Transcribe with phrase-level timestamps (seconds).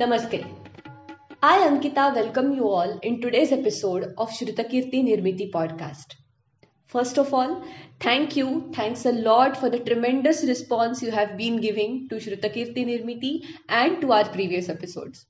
[0.00, 0.46] Namaste.
[1.42, 6.16] I, Ankita, welcome you all in today's episode of Shrutakirti Nirmiti podcast.
[6.86, 7.64] First of all,
[7.98, 8.70] thank you.
[8.74, 14.00] Thanks a lot for the tremendous response you have been giving to Shrutakirti Nirmiti and
[14.02, 15.24] to our previous episodes.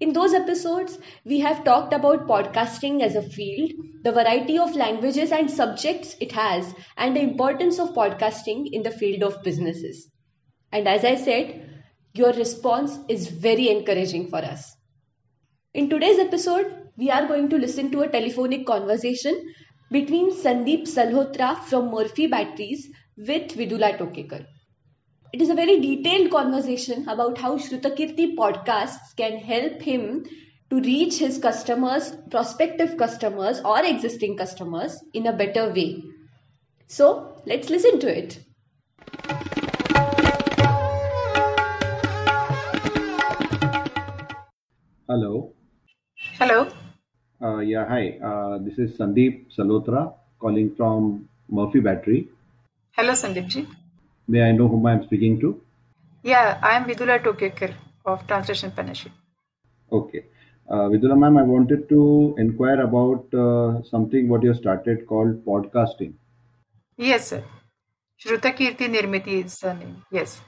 [0.00, 5.32] In those episodes, we have talked about podcasting as a field, the variety of languages
[5.32, 10.10] and subjects it has, and the importance of podcasting in the field of businesses.
[10.70, 11.73] And as I said,
[12.16, 14.76] your response is very encouraging for us.
[15.74, 19.52] In today's episode, we are going to listen to a telephonic conversation
[19.90, 24.46] between Sandeep Salhotra from Murphy Batteries with Vidula Tokekar.
[25.32, 30.24] It is a very detailed conversation about how Shrutakirti podcasts can help him
[30.70, 36.04] to reach his customers, prospective customers, or existing customers in a better way.
[36.86, 38.38] So, let's listen to it.
[45.06, 45.52] Hello.
[46.38, 46.66] Hello.
[47.42, 48.18] Uh, yeah, hi.
[48.24, 52.28] Uh, this is Sandeep Salhotra calling from Murphy Battery.
[52.92, 53.66] Hello, Sandeepji.
[54.28, 55.60] May I know whom I am speaking to?
[56.22, 57.74] Yeah, I am Vidula Tokekar
[58.06, 59.12] of Translation Partnership.
[59.92, 60.24] Okay.
[60.70, 66.14] Uh, Vidula ma'am, I wanted to inquire about uh, something what you started called podcasting.
[66.96, 67.44] Yes, sir.
[68.24, 70.02] Shrutakirti Nirmiti is the name.
[70.10, 70.40] Yes.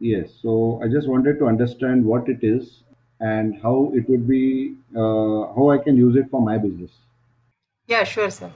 [0.00, 0.30] Yes.
[0.40, 2.84] So I just wanted to understand what it is
[3.20, 6.92] and how it would be, uh, how I can use it for my business.
[7.88, 8.52] Yeah, sure, sir.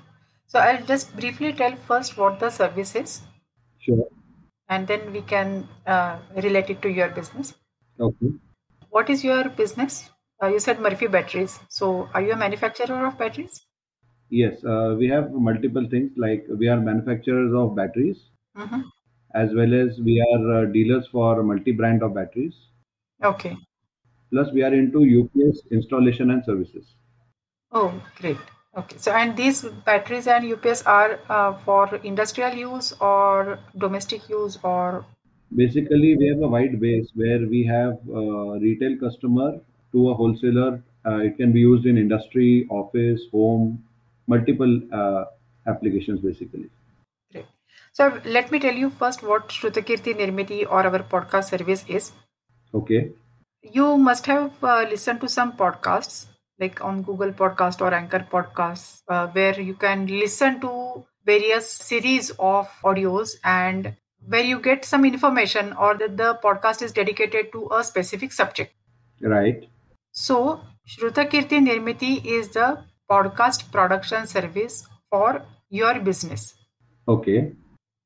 [0.47, 3.23] So I'll just briefly tell first what the service is,
[3.79, 4.09] Sure.
[4.71, 7.55] and then we can uh, relate it to your business.
[7.99, 8.31] Okay.
[8.91, 10.11] What is your business?
[10.43, 11.59] Uh, you said Murphy Batteries.
[11.71, 13.59] So are you a manufacturer of batteries?
[14.31, 14.65] Yes.
[14.65, 18.91] Uh, we have multiple things like we are manufacturers of batteries Mm-hmm.
[19.35, 22.69] as well as we are uh, dealers for multi-brand of batteries.
[23.23, 23.57] Okay.
[24.31, 26.95] Plus, we are into UPS installation and services.
[27.73, 28.37] Oh, great.
[28.77, 28.97] Okay.
[28.99, 35.05] So and these batteries and UPS are uh, for industrial use or domestic use or
[35.57, 39.59] Basically, we have a wide base where we have uh, retail customer
[39.91, 40.81] to a wholesaler.
[41.05, 43.83] Uh, it can be used in industry, office, home,
[44.29, 45.25] multiple uh,
[45.67, 46.71] applications basically.
[47.33, 47.47] Great.
[47.93, 52.13] So let me tell you first what Shrutakirti Nirmiti or our podcast service is.
[52.73, 53.11] Okay.
[53.63, 56.27] You must have uh, listened to some podcasts
[56.59, 62.31] like on Google Podcast or Anchor Podcasts uh, where you can listen to various series
[62.39, 63.95] of audios and
[64.27, 68.75] where you get some information or that the podcast is dedicated to a specific subject.
[69.23, 69.69] Right.
[70.13, 76.55] So Shrutakirti Nirmiti is the podcast production service for your business.
[77.09, 77.53] Okay.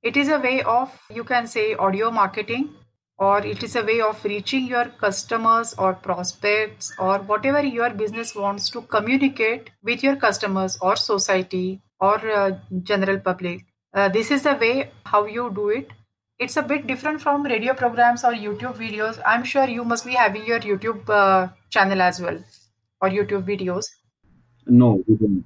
[0.02, 2.74] It is a way of, you can say, audio marketing,
[3.24, 8.34] or it is a way of reaching your customers or prospects, or whatever your business
[8.44, 12.50] wants to communicate with your customers or society or uh,
[12.82, 13.64] general public.
[13.94, 15.92] Uh, this is the way how you do it.
[16.38, 19.20] It's a bit different from radio programs or YouTube videos.
[19.24, 22.42] I'm sure you must be having your YouTube uh, channel as well
[23.00, 23.84] or YouTube videos.
[24.66, 25.44] No, we don't.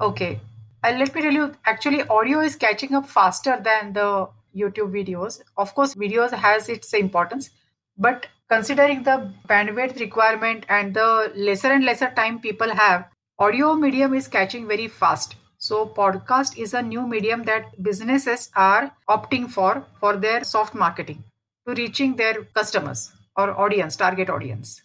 [0.00, 0.40] Okay.
[0.84, 5.40] Uh, let me tell you, actually, audio is catching up faster than the YouTube videos.
[5.56, 7.50] Of course, videos has its importance,
[7.98, 13.08] but considering the bandwidth requirement and the lesser and lesser time people have,
[13.38, 15.36] audio medium is catching very fast.
[15.58, 21.24] So podcast is a new medium that businesses are opting for for their soft marketing
[21.66, 24.82] to reaching their customers or audience, target audience.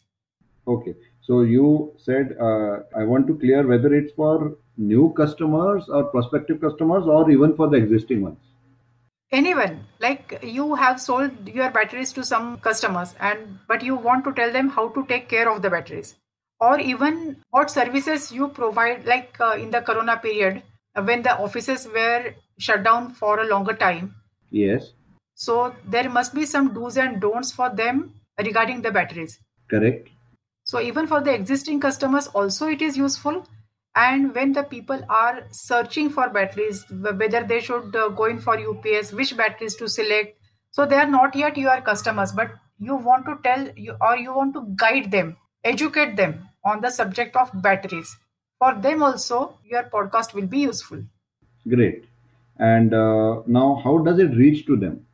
[0.67, 0.95] Okay.
[1.21, 6.59] So you said uh, I want to clear whether it's for new customers or prospective
[6.61, 8.39] customers or even for the existing ones.
[9.31, 9.85] Anyone.
[9.99, 14.51] Like you have sold your batteries to some customers and but you want to tell
[14.51, 16.15] them how to take care of the batteries.
[16.59, 20.61] Or even what services you provide like uh, in the corona period
[20.95, 24.15] uh, when the offices were shut down for a longer time.
[24.51, 24.91] Yes.
[25.33, 28.13] so there must be some do's and don'ts for them
[28.47, 29.39] regarding the batteries.
[29.69, 30.09] Correct.
[30.63, 33.37] so even for the existing customers also it is useful
[33.95, 38.57] and when the people are searching for batteries whether they should uh, go in for
[38.57, 40.37] ups which batteries to select
[40.71, 44.33] so they are not yet your customers but you want to tell you or you
[44.33, 48.15] want to guide them educate them on the subject of batteries
[48.59, 51.03] for them also your podcast will be useful
[51.67, 52.05] Great.
[52.57, 55.05] And uh, now, how does it reach to them?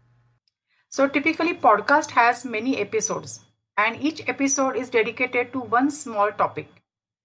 [0.90, 3.42] So typically podcast has many episodes
[3.78, 6.68] and each episode is dedicated to one small topic.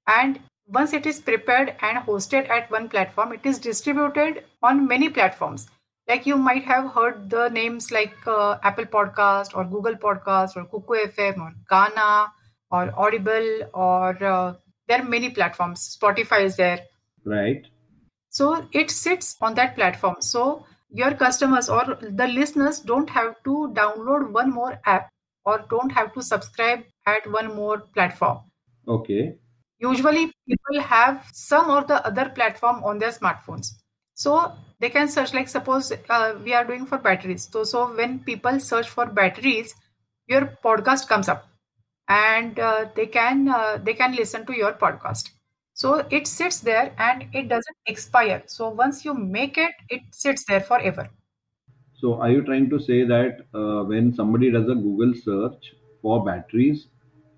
[0.07, 0.41] And
[0.73, 5.69] once it is prepared and hosted at one platform, it is distributed on many platforms.
[6.09, 10.65] Like you might have heard the names like uh, Apple Podcast or Google Podcast or
[10.65, 12.29] Kuku FM or Gaana
[12.71, 14.55] or Audible, or uh,
[14.89, 15.97] there are many platforms.
[16.01, 16.81] Spotify is there.
[17.25, 17.67] Right.
[18.31, 20.17] So it sits on that platform.
[20.21, 25.11] So your customers or the listeners don't have to download one more app
[25.45, 28.39] or don't have to subscribe at one more platform.
[28.89, 29.37] Okay.
[29.83, 33.73] Usually, people have some or the other platform on their smartphones.
[34.15, 37.49] So they can search, like suppose uh, we are doing for batteries.
[37.51, 39.75] So, so when people search for batteries,
[40.29, 41.49] your podcast comes up,
[42.09, 45.31] and uh, they can uh, they can listen to your podcast.
[45.75, 48.43] So it sits there and it doesn't expire.
[48.47, 51.09] So once you make it, it sits there forever.
[51.95, 56.25] So are you trying to say that uh, when somebody does a Google search for
[56.25, 56.89] batteries,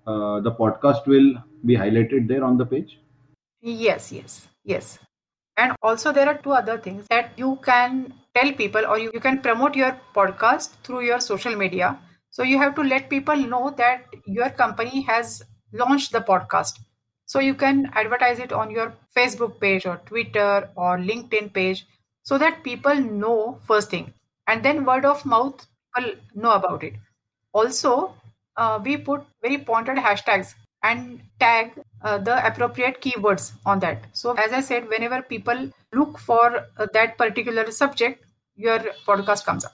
[0.07, 1.35] uh, the podcast will
[1.65, 2.99] be highlighted there on the page?
[3.61, 4.99] Yes, yes, yes.
[5.57, 9.19] And also, there are two other things that you can tell people or you, you
[9.19, 11.97] can promote your podcast through your social media.
[12.29, 16.79] So, you have to let people know that your company has launched the podcast.
[17.25, 21.87] So, you can advertise it on your Facebook page or Twitter or LinkedIn page
[22.23, 24.13] so that people know first thing.
[24.47, 25.65] And then, word of mouth,
[25.95, 26.93] people know about it.
[27.53, 28.13] Also,
[28.57, 30.53] uh, we put very pointed hashtags
[30.89, 31.71] and tag
[32.01, 34.05] uh, the appropriate keywords on that.
[34.13, 38.23] So, as I said, whenever people look for uh, that particular subject,
[38.55, 39.73] your podcast comes up.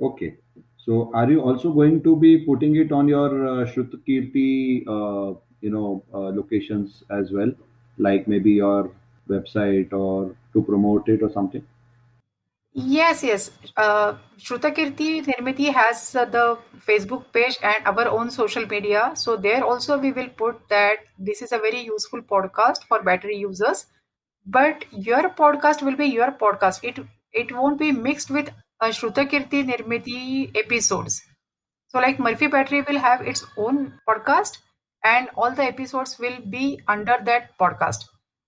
[0.00, 0.36] Okay.
[0.76, 5.70] So, are you also going to be putting it on your uh, Shrutakirti, uh, you
[5.70, 7.52] know, uh, locations as well,
[7.98, 8.90] like maybe your
[9.28, 11.66] website or to promote it or something?
[12.74, 13.50] Yes, yes.
[13.76, 19.12] Uh, Shrutakirti Nirmiti has uh, the Facebook page and our own social media.
[19.14, 23.36] So there also we will put that this is a very useful podcast for battery
[23.36, 23.86] users.
[24.44, 26.82] But your podcast will be your podcast.
[26.82, 26.98] It
[27.32, 28.50] it won't be mixed with
[28.80, 31.22] a Shrutakirti Nirmiti episodes.
[31.88, 34.58] So like Murphy Battery will have its own podcast
[35.04, 38.04] and all the episodes will be under that podcast.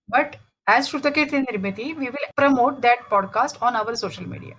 [0.09, 0.37] But
[0.67, 4.55] as Shrutakirti Nirmiti, we will promote that podcast on our social media.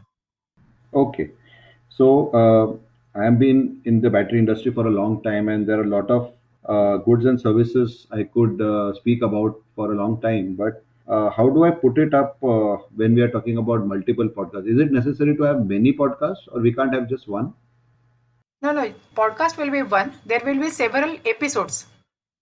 [0.94, 1.31] Okay.
[1.89, 5.80] So, uh, I have been in the battery industry for a long time, and there
[5.80, 6.33] are a lot of
[6.65, 10.54] uh, goods and services I could uh, speak about for a long time.
[10.56, 14.30] But uh, how do I put it up uh, when we are talking about multiple
[14.30, 14.68] podcasts?
[14.68, 17.53] Is it necessary to have many podcasts, or we can't have just one?
[18.62, 20.13] No, no, podcast will be one.
[20.25, 21.86] There will be several episodes.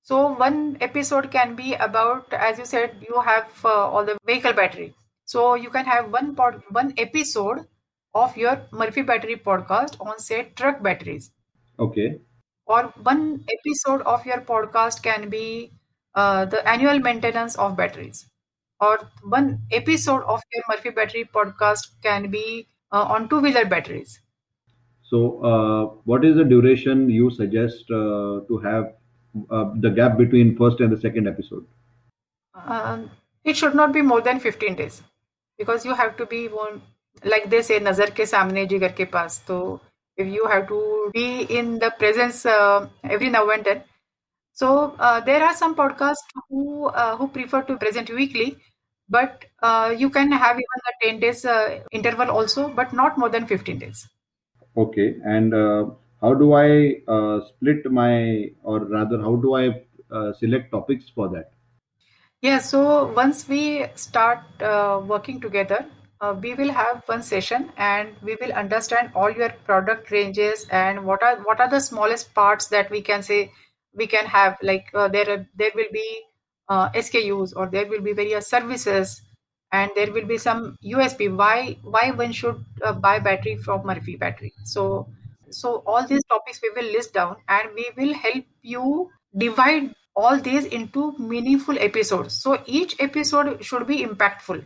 [0.05, 4.53] So one episode can be about, as you said, you have uh, all the vehicle
[4.53, 4.93] battery.
[5.25, 7.65] So you can have one pod, one episode
[8.13, 11.31] of your Murphy Battery podcast on say truck batteries.
[11.79, 12.19] Okay.
[12.67, 15.71] Or one episode of your podcast can be
[16.13, 18.29] uh, the annual maintenance of batteries.
[18.79, 24.21] Or one episode of your Murphy Battery podcast can be uh, on two-wheeler batteries.
[25.01, 28.93] So, uh, what is the duration you suggest uh, to have
[29.49, 31.65] uh, the gap between first and the second episode?
[32.53, 33.11] Um,
[33.43, 35.01] it should not be more than 15 days
[35.57, 36.81] because you have to be one
[37.23, 39.57] like they say nazar ke samne jigar ke paas so
[40.23, 40.79] if you have to
[41.13, 41.27] be
[41.59, 43.83] in the presence uh, every now and then
[44.53, 48.49] so uh, there are some podcasts who uh, who prefer to present weekly
[49.09, 53.29] but uh, you can have even a 10 days uh, interval also but not more
[53.37, 54.05] than 15 days
[54.77, 55.15] Okay.
[55.23, 55.85] And uh,
[56.25, 61.29] how do I uh, split my, or rather, how do I uh, select topics for
[61.29, 61.51] that?
[62.41, 65.85] Yeah, so once we start uh, working together,
[66.21, 71.05] uh, we will have one session and we will understand all your product ranges and
[71.05, 73.51] what are what are the smallest parts that we can say
[73.93, 74.57] we can have.
[74.61, 76.21] Like uh, there are, there will be
[76.69, 79.21] uh, SKUs or there will be various services
[79.71, 81.35] and there will be some USP.
[81.35, 82.63] Why why one should
[83.01, 84.53] buy battery from Murphy Battery?
[84.63, 85.07] So
[85.51, 90.39] so all these topics we will list down and we will help you divide all
[90.39, 92.35] these into meaningful episodes.
[92.41, 94.65] So each episode should be impactful.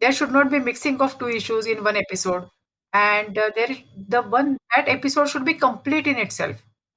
[0.00, 2.48] There should not be mixing of two issues in one episode,
[2.92, 3.76] and uh, there
[4.08, 6.56] the one that episode should be complete in itself.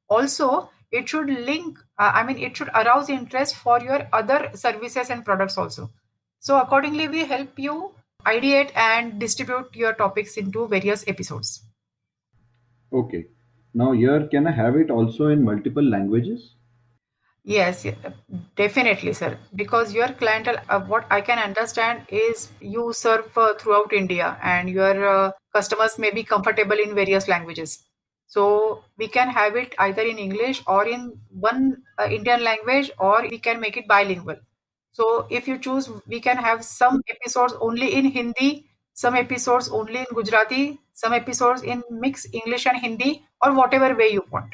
[0.10, 1.78] Also, it should link.
[1.98, 5.92] Uh, I mean, it should arouse interest for your other services and products also.
[6.40, 7.94] So accordingly, we help you
[8.26, 11.64] ideate and distribute your topics into various episodes.
[12.94, 13.26] Okay.
[13.74, 16.56] Now, here, can I have it also in multiple languages?
[17.44, 17.86] Yes,
[18.56, 19.38] definitely, sir.
[19.56, 24.70] Because your clientele, uh, what I can understand is you serve uh, throughout India and
[24.70, 27.84] your uh, customers may be comfortable in various languages.
[28.28, 33.28] So we can have it either in English or in one uh, Indian language, or
[33.30, 34.38] we can make it bilingual.
[34.92, 40.00] So if you choose, we can have some episodes only in Hindi, some episodes only
[40.00, 44.54] in Gujarati, some episodes in mix English and Hindi, or whatever way you want.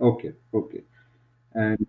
[0.00, 0.32] Okay.
[0.54, 0.82] Okay.
[1.54, 1.86] And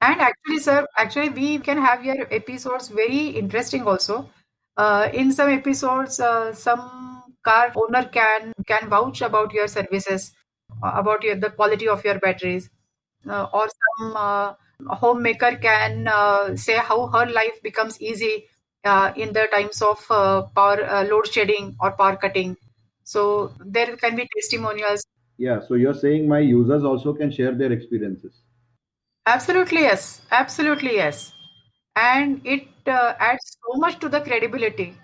[0.00, 4.28] and actually, sir, actually, we can have your episodes very interesting also.
[4.76, 10.32] Uh, in some episodes, uh, some car owner can can vouch about your services,
[10.82, 12.68] uh, about your the quality of your batteries,
[13.28, 14.54] uh, or some uh,
[14.96, 18.44] homemaker can uh, say how her life becomes easy
[18.86, 22.56] uh, in the times of uh, power uh, load shedding or power cutting.
[23.04, 25.04] So there can be testimonials.
[25.38, 28.42] yeah, so you're saying my users also can share their experiences.
[29.26, 31.34] Absolutely yes, absolutely yes,
[31.94, 34.96] and it uh, adds so much to the credibility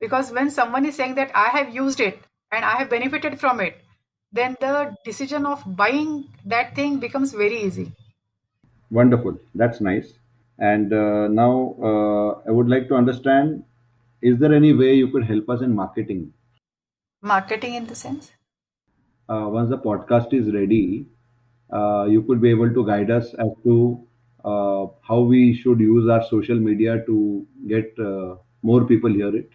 [0.00, 2.18] because when someone is saying that I have used it
[2.50, 3.76] and I have benefited from it,
[4.32, 7.92] then the decision of buying that thing becomes very easy.
[8.90, 9.38] Wonderful.
[9.54, 10.14] That's nice.
[10.58, 13.64] And uh, now uh, I would like to understand
[14.22, 16.32] is there any way you could help us in marketing?
[17.22, 18.32] Marketing in the sense.
[19.28, 21.06] Uh, once the podcast is ready,
[21.72, 24.06] uh, you could be able to guide us as to
[24.44, 29.50] uh, how we should use our social media to get uh, more people hear it.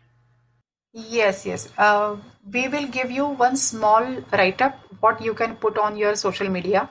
[0.93, 1.69] Yes, yes.
[1.77, 2.17] Uh,
[2.51, 4.03] we will give you one small
[4.33, 6.89] write-up what you can put on your social media.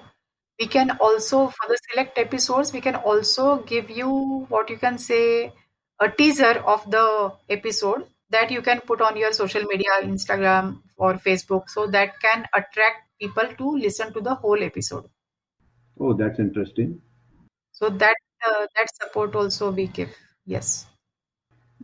[0.60, 4.98] We can also, for the select episodes, we can also give you what you can
[4.98, 5.52] say
[5.98, 11.14] a teaser of the episode that you can put on your social media, Instagram or
[11.14, 15.08] Facebook, so that can attract people to listen to the whole episode.
[15.98, 17.00] Oh, that's interesting.
[17.72, 20.14] So that uh, that support also we give.
[20.44, 20.86] Yes.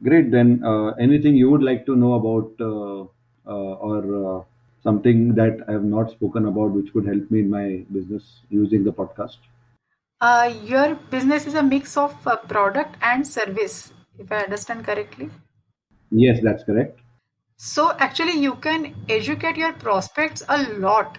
[0.02, 0.30] Great.
[0.30, 3.02] Then, uh, anything you would like to know about uh,
[3.50, 4.44] uh, or uh,
[4.86, 8.84] something that I have not spoken about, which could help me in my business using
[8.84, 9.38] the podcast?
[10.20, 15.28] Uh, your business is a mix of uh, product and service, if I understand correctly.
[16.10, 17.00] Yes, that's correct.
[17.56, 21.18] So actually, you can educate your prospects a lot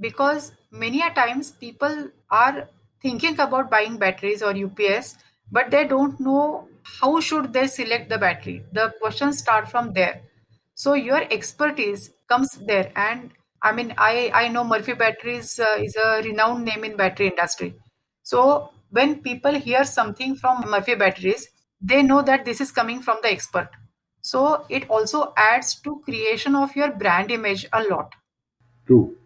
[0.00, 2.68] because many a times people are
[3.00, 5.16] thinking about buying batteries or UPS,
[5.52, 6.68] but they don't know
[7.00, 8.64] how should they select the battery.
[8.72, 10.22] The questions start from there.
[10.74, 13.30] So your expertise comes there, and
[13.62, 17.74] I mean, I I know Murphy Batteries uh, is a renowned name in battery industry.
[18.22, 21.48] So when people hear something from Murphy Batteries,
[21.80, 23.68] they know that this is coming from the expert.
[24.22, 28.12] So it also adds to creation of your brand image a lot.
[28.86, 29.16] True.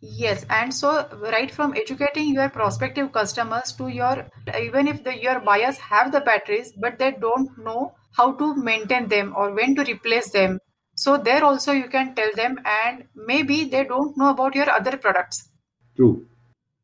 [0.00, 4.26] Yes, and so right from educating your prospective customers to your
[4.58, 9.08] even if the your buyers have the batteries but they don't know how to maintain
[9.08, 10.60] them or when to replace them.
[10.96, 14.96] So there also you can tell them and maybe they don't know about your other
[14.96, 15.48] products.
[15.96, 16.26] True.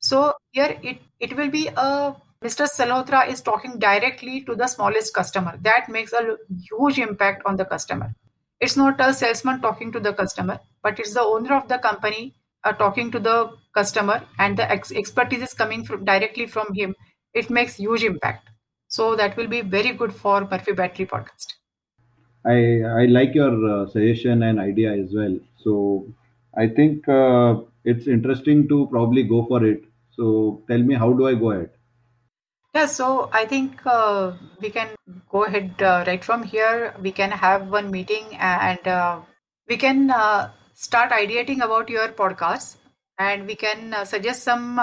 [0.00, 2.64] So here it, it will be a Mr.
[2.64, 5.56] Salhotra is talking directly to the smallest customer.
[5.62, 6.36] That makes a
[6.70, 8.14] huge impact on the customer.
[8.60, 12.34] It's not a salesman talking to the customer, but it's the owner of the company
[12.64, 16.94] uh, talking to the customer, and the ex- expertise is coming from directly from him.
[17.34, 18.48] It makes huge impact.
[18.88, 21.54] So that will be very good for Murphy Battery podcast.
[22.44, 25.38] I I like your uh, suggestion and idea as well.
[25.56, 26.06] So
[26.56, 29.84] I think uh, it's interesting to probably go for it.
[30.10, 31.70] So tell me, how do I go ahead?
[32.74, 34.88] Yeah, so I think uh, we can
[35.30, 36.94] go ahead uh, right from here.
[37.00, 39.20] We can have one meeting and uh,
[39.68, 42.76] we can uh, start ideating about your podcast
[43.18, 44.80] and we can suggest some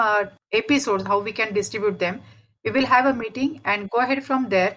[0.52, 2.22] episodes how we can distribute them.
[2.64, 4.76] We will have a meeting and go ahead from there.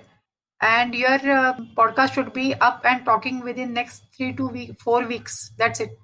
[0.63, 5.05] And your uh, podcast should be up and talking within next three to week, four
[5.05, 5.51] weeks.
[5.57, 5.97] That's it.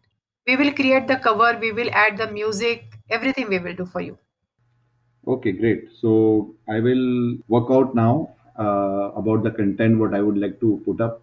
[0.46, 1.58] We will create the cover.
[1.62, 2.84] We will add the music.
[3.10, 4.18] Everything we will do for you.
[5.28, 5.88] Okay, great.
[6.02, 10.82] So I will work out now uh, about the content what I would like to
[10.86, 11.22] put up,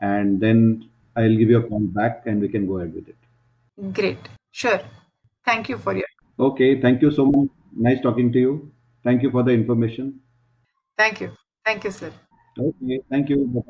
[0.00, 3.92] and then I'll give you a call back and we can go ahead with it.
[3.92, 4.30] Great.
[4.52, 4.80] Sure.
[5.44, 6.08] Thank you for your.
[6.38, 7.48] Okay, thank you so much.
[7.76, 8.72] Nice talking to you.
[9.04, 10.20] Thank you for the information.
[10.96, 11.32] Thank you.
[11.64, 12.12] Thank you, sir.
[12.60, 13.64] Okay, thank you.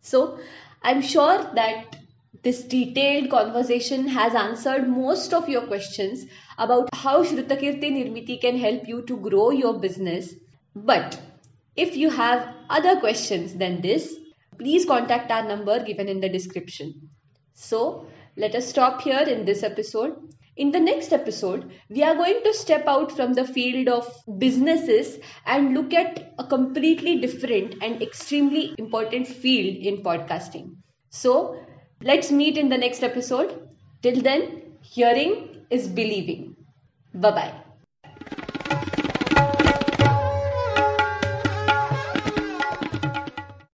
[0.00, 0.38] So,
[0.82, 1.96] I'm sure that
[2.42, 6.24] this detailed conversation has answered most of your questions
[6.56, 10.34] about how Shrutakirti Nirmiti can help you to grow your business.
[10.76, 11.20] But
[11.74, 14.14] if you have other questions than this,
[14.56, 17.10] please contact our number given in the description.
[17.54, 20.16] So, let us stop here in this episode.
[20.56, 24.06] In the next episode, we are going to step out from the field of
[24.38, 30.76] businesses and look at a completely different and extremely important field in podcasting.
[31.10, 31.60] So,
[32.02, 33.68] let's meet in the next episode.
[34.02, 36.56] Till then, hearing is believing.
[37.14, 37.63] Bye bye.